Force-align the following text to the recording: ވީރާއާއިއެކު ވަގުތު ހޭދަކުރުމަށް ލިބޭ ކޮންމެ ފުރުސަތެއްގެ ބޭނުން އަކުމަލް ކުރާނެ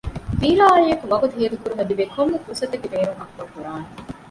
ވީރާއާއިއެކު 0.41 1.05
ވަގުތު 1.11 1.35
ހޭދަކުރުމަށް 1.41 1.89
ލިބޭ 1.91 2.03
ކޮންމެ 2.13 2.37
ފުރުސަތެއްގެ 2.43 2.87
ބޭނުން 2.93 3.19
އަކުމަލް 3.21 3.49
ކުރާނެ 3.53 3.87